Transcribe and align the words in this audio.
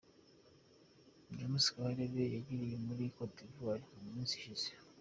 James 1.37 1.65
Kabarebe 1.73 2.23
yagiriye 2.35 2.75
muri 2.87 3.03
Côte 3.15 3.37
d’Ivoire 3.49 3.83
mu 3.91 4.09
minsi 4.13 4.33
ishize. 4.37 4.67